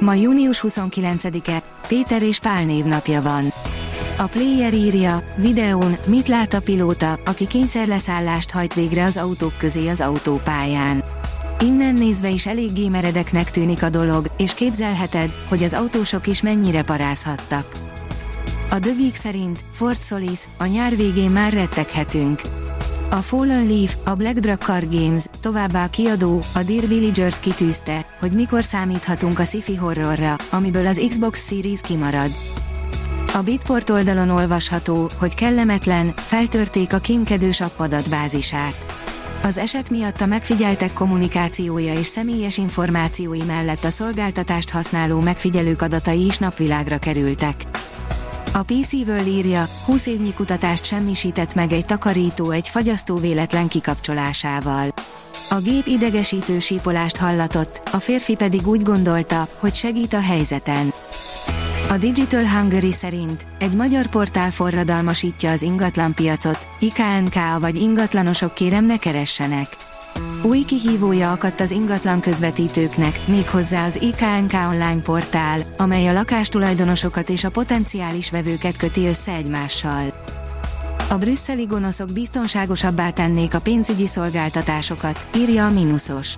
Ma 0.00 0.14
június 0.14 0.64
29-e, 0.68 1.62
Péter 1.88 2.22
és 2.22 2.38
Pál 2.38 2.64
névnapja 2.64 3.22
van. 3.22 3.52
A 4.18 4.26
player 4.26 4.74
írja, 4.74 5.24
videón, 5.36 5.96
mit 6.06 6.28
lát 6.28 6.52
a 6.52 6.60
pilóta, 6.60 7.20
aki 7.24 7.46
kényszerleszállást 7.46 8.50
hajt 8.50 8.74
végre 8.74 9.04
az 9.04 9.16
autók 9.16 9.58
közé 9.58 9.88
az 9.88 10.00
autópályán. 10.00 11.04
Innen 11.58 11.94
nézve 11.94 12.28
is 12.28 12.46
eléggé 12.46 12.88
meredeknek 12.88 13.50
tűnik 13.50 13.82
a 13.82 13.90
dolog, 13.90 14.26
és 14.36 14.54
képzelheted, 14.54 15.30
hogy 15.48 15.62
az 15.62 15.72
autósok 15.72 16.26
is 16.26 16.42
mennyire 16.42 16.82
parázhattak. 16.82 17.66
A 18.70 18.78
dögik 18.78 19.14
szerint 19.14 19.60
Ford 19.72 20.02
Solis, 20.02 20.40
a 20.56 20.66
nyár 20.66 20.96
végén 20.96 21.30
már 21.30 21.52
retteghetünk. 21.52 22.40
A 23.12 23.16
Fallen 23.16 23.66
Leaf, 23.66 23.96
a 24.04 24.14
Black 24.14 24.38
Drag 24.38 24.58
Card 24.58 24.94
Games, 24.94 25.24
továbbá 25.40 25.84
a 25.84 25.88
kiadó, 25.88 26.40
a 26.54 26.62
Dear 26.62 26.88
Villagers 26.88 27.40
kitűzte, 27.40 28.06
hogy 28.20 28.32
mikor 28.32 28.64
számíthatunk 28.64 29.38
a 29.38 29.44
sci-fi 29.44 29.74
horrorra, 29.74 30.36
amiből 30.50 30.86
az 30.86 31.06
Xbox 31.08 31.46
Series 31.46 31.80
kimarad. 31.80 32.30
A 33.34 33.38
Bitport 33.38 33.90
oldalon 33.90 34.28
olvasható, 34.28 35.10
hogy 35.18 35.34
kellemetlen, 35.34 36.12
feltörték 36.16 36.92
a 36.92 36.98
kémkedős 36.98 37.62
adatbázisát. 37.76 38.86
Az 39.42 39.58
eset 39.58 39.90
miatt 39.90 40.20
a 40.20 40.26
megfigyeltek 40.26 40.92
kommunikációja 40.92 41.94
és 41.94 42.06
személyes 42.06 42.58
információi 42.58 43.42
mellett 43.42 43.84
a 43.84 43.90
szolgáltatást 43.90 44.70
használó 44.70 45.20
megfigyelők 45.20 45.82
adatai 45.82 46.24
is 46.24 46.38
napvilágra 46.38 46.98
kerültek. 46.98 47.56
A 48.52 48.62
PC 48.62 48.92
World 48.92 49.26
írja, 49.26 49.64
20 49.84 50.06
évnyi 50.06 50.34
kutatást 50.34 50.84
semmisített 50.84 51.54
meg 51.54 51.72
egy 51.72 51.84
takarító 51.84 52.50
egy 52.50 52.68
fagyasztó 52.68 53.16
véletlen 53.16 53.68
kikapcsolásával. 53.68 54.88
A 55.48 55.58
gép 55.60 55.86
idegesítő 55.86 56.58
sípolást 56.58 57.16
hallatott, 57.16 57.82
a 57.92 57.98
férfi 57.98 58.34
pedig 58.34 58.66
úgy 58.66 58.82
gondolta, 58.82 59.48
hogy 59.58 59.74
segít 59.74 60.12
a 60.12 60.20
helyzeten. 60.20 60.92
A 61.88 61.96
Digital 61.96 62.48
Hungary 62.48 62.92
szerint 62.92 63.46
egy 63.58 63.74
magyar 63.74 64.06
portál 64.06 64.50
forradalmasítja 64.50 65.50
az 65.50 65.62
ingatlanpiacot, 65.62 66.66
IKNK 66.78 67.34
vagy 67.60 67.76
ingatlanosok 67.76 68.54
kérem 68.54 68.84
ne 68.84 68.96
keressenek. 68.96 69.89
Új 70.42 70.62
kihívója 70.62 71.32
akadt 71.32 71.60
az 71.60 71.70
ingatlan 71.70 72.20
közvetítőknek, 72.20 73.20
méghozzá 73.26 73.86
az 73.86 74.02
IKNK 74.02 74.52
online 74.52 75.00
portál, 75.02 75.60
amely 75.78 76.08
a 76.08 76.12
lakástulajdonosokat 76.12 77.28
és 77.28 77.44
a 77.44 77.50
potenciális 77.50 78.30
vevőket 78.30 78.76
köti 78.76 79.06
össze 79.06 79.32
egymással. 79.32 80.24
A 81.10 81.18
brüsszeli 81.18 81.64
gonoszok 81.64 82.12
biztonságosabbá 82.12 83.10
tennék 83.10 83.54
a 83.54 83.60
pénzügyi 83.60 84.06
szolgáltatásokat, 84.06 85.26
írja 85.36 85.66
a 85.66 85.70
Minusos. 85.70 86.36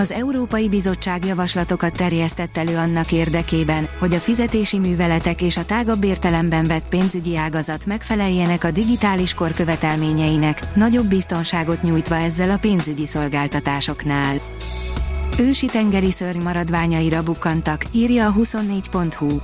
Az 0.00 0.12
Európai 0.12 0.68
Bizottság 0.68 1.24
javaslatokat 1.24 1.92
terjesztett 1.92 2.56
elő 2.56 2.76
annak 2.76 3.12
érdekében, 3.12 3.88
hogy 3.98 4.14
a 4.14 4.18
fizetési 4.18 4.78
műveletek 4.78 5.42
és 5.42 5.56
a 5.56 5.64
tágabb 5.64 6.04
értelemben 6.04 6.64
vett 6.64 6.88
pénzügyi 6.88 7.36
ágazat 7.36 7.86
megfeleljenek 7.86 8.64
a 8.64 8.70
digitális 8.70 9.34
kor 9.34 9.50
követelményeinek, 9.50 10.60
nagyobb 10.74 11.06
biztonságot 11.06 11.82
nyújtva 11.82 12.14
ezzel 12.14 12.50
a 12.50 12.58
pénzügyi 12.58 13.06
szolgáltatásoknál. 13.06 14.40
Ősi 15.38 15.66
tengeri 15.66 16.10
szörny 16.10 16.42
maradványaira 16.42 17.22
bukkantak, 17.22 17.84
írja 17.92 18.26
a 18.26 18.32
24.hu. 18.32 19.38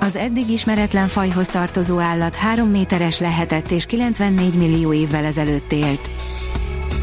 Az 0.00 0.16
eddig 0.16 0.50
ismeretlen 0.50 1.08
fajhoz 1.08 1.46
tartozó 1.46 1.98
állat 1.98 2.36
3 2.36 2.68
méteres 2.68 3.18
lehetett 3.18 3.70
és 3.70 3.86
94 3.86 4.54
millió 4.54 4.92
évvel 4.92 5.24
ezelőtt 5.24 5.72
élt. 5.72 6.10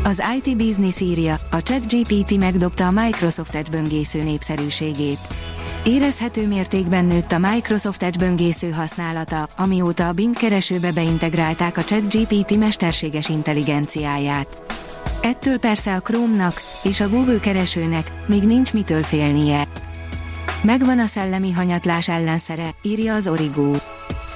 Az 0.10 0.24
IT 0.38 0.58
Business 0.58 1.00
írja, 1.00 1.38
a 1.52 1.62
ChatGPT 1.62 2.38
megdobta 2.38 2.88
a 2.88 2.92
Microsoft 2.92 3.56
Edge 3.56 3.70
böngésző 3.72 4.24
népszerűségét. 4.24 5.20
Érezhető 5.84 6.48
mértékben 6.48 7.06
nőtt 7.06 7.32
a 7.32 7.38
Microsoft 7.38 8.04
Edge 8.04 8.26
böngésző 8.26 8.72
használata, 8.72 9.50
amióta 9.58 10.08
a 10.08 10.12
Bing 10.12 10.36
keresőbe 10.36 10.92
beintegrálták 10.92 11.78
a 11.78 11.84
ChatGPT 11.84 12.58
mesterséges 12.58 13.30
intelligenciáját. 13.30 14.62
Ettől 15.22 15.60
persze 15.60 15.96
a 15.96 16.00
Chrome-nak 16.00 16.54
és 16.84 17.00
a 17.00 17.10
Google 17.10 17.40
keresőnek 17.40 18.12
még 18.28 18.44
nincs 18.44 18.74
mitől 18.74 19.04
félnie. 19.04 19.68
Megvan 20.62 21.00
a 21.00 21.06
szellemi 21.06 21.52
hanyatlás 21.52 22.10
ellenszere, 22.10 22.70
írja 22.82 23.14
az 23.14 23.28
Origo. 23.28 23.72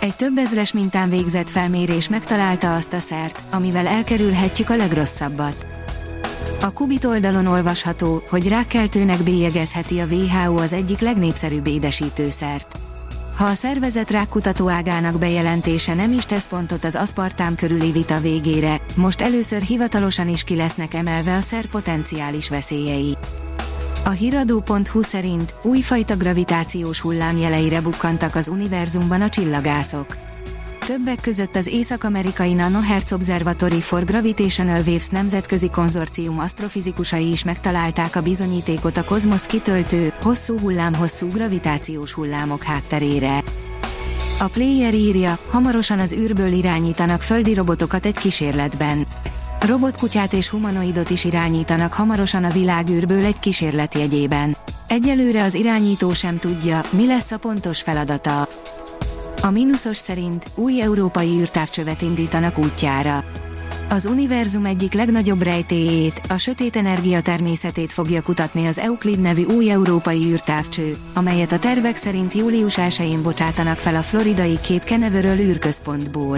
Egy 0.04 0.16
több 0.16 0.38
ezres 0.38 0.74
mintán 0.74 1.10
végzett 1.10 1.50
felmérés 1.50 2.10
megtalálta 2.10 2.76
azt 2.76 2.94
a 2.94 3.00
szert, 3.00 3.44
amivel 3.52 3.88
elkerülhetjük 3.88 4.70
a 4.70 4.76
legrosszabbat. 4.76 5.66
A 6.62 6.74
Kubit 6.74 7.06
oldalon 7.06 7.46
olvasható, 7.46 8.24
hogy 8.30 8.48
rákkeltőnek 8.48 9.24
bélyegezheti 9.24 10.00
a 10.00 10.06
WHO 10.06 10.62
az 10.62 10.74
egyik 10.74 11.00
legnépszerűbb 11.00 11.68
édesítőszert. 11.68 12.78
Ha 13.36 13.46
a 13.46 13.54
szervezet 13.54 14.12
rákkutató 14.12 14.70
ágának 14.70 15.20
bejelentése 15.20 15.94
nem 15.94 16.12
is 16.12 16.26
tesz 16.26 16.48
pontot 16.48 16.84
az 16.84 16.96
aszpartám 16.96 17.56
körüli 17.56 17.92
vita 17.92 18.20
végére, 18.20 18.82
most 18.96 19.22
először 19.22 19.62
hivatalosan 19.62 20.28
is 20.28 20.44
ki 20.44 20.56
lesznek 20.56 20.94
emelve 20.94 21.36
a 21.36 21.42
szer 21.42 21.66
potenciális 21.66 22.50
veszélyei. 22.50 23.18
A 24.06 24.10
hiradó.hu 24.10 25.02
szerint 25.02 25.54
újfajta 25.62 26.16
gravitációs 26.16 27.00
hullámjeleire 27.00 27.82
bukkantak 27.82 28.36
az 28.36 28.48
univerzumban 28.48 29.22
a 29.22 29.30
csillagászok. 29.30 30.18
Többek 30.86 31.22
között 31.22 31.56
az 31.56 31.68
észak-amerikai 31.68 32.54
Nanohertz 32.54 33.12
Observatory 33.12 33.82
for 33.82 34.04
Gravitational 34.04 34.82
Waves 34.82 35.08
nemzetközi 35.08 35.70
konzorcium 35.70 36.40
asztrofizikusai 36.40 37.30
is 37.30 37.44
megtalálták 37.44 38.16
a 38.16 38.22
bizonyítékot 38.22 38.98
a 38.98 39.04
kozmoszt 39.04 39.46
kitöltő, 39.46 40.14
hosszú 40.22 40.60
hullámhosszú 40.60 41.28
gravitációs 41.28 42.14
hullámok 42.14 42.64
hátterére. 42.64 43.44
A 44.40 44.46
player 44.54 44.94
írja, 44.94 45.38
hamarosan 45.50 46.00
az 46.00 46.14
űrből 46.14 46.52
irányítanak 46.52 47.22
földi 47.22 47.54
robotokat 47.54 48.06
egy 48.06 48.18
kísérletben. 48.18 49.06
Robotkutyát 49.66 50.34
és 50.34 50.50
humanoidot 50.50 51.10
is 51.10 51.26
irányítanak 51.26 51.94
hamarosan 51.94 52.44
a 52.44 52.50
világűrből 52.50 53.26
egy 53.26 53.40
kísérlet 53.40 53.94
jegyében. 53.94 54.58
Egyelőre 54.88 55.44
az 55.44 55.54
irányító 55.54 56.14
sem 56.14 56.38
tudja, 56.38 56.82
mi 56.90 57.06
lesz 57.08 57.32
a 57.32 57.38
pontos 57.38 57.82
feladata. 57.82 58.48
A 59.42 59.50
mínuszos 59.50 59.98
szerint 59.98 60.46
új 60.56 60.82
európai 60.82 61.40
űrtávcsövet 61.40 62.02
indítanak 62.02 62.58
útjára. 62.58 63.24
Az 63.90 64.06
univerzum 64.06 64.66
egyik 64.66 64.94
legnagyobb 64.94 65.42
rejtéjét, 65.42 66.22
a 66.30 66.38
sötét 66.38 66.76
energia 66.76 67.22
természetét 67.22 67.94
fogja 67.94 68.22
kutatni 68.22 68.66
az 68.66 68.80
Euclid 68.80 69.20
nevű 69.20 69.44
új 69.44 69.72
európai 69.72 70.26
űrtávcső, 70.26 70.96
amelyet 71.14 71.52
a 71.52 71.60
tervek 71.60 71.96
szerint 71.96 72.34
július 72.34 72.76
1-én 72.78 73.22
bocsátanak 73.22 73.78
fel 73.78 73.96
a 73.96 74.02
floridai 74.02 74.56
Cape 74.62 74.86
Canaveral 74.86 75.38
űrközpontból. 75.38 76.38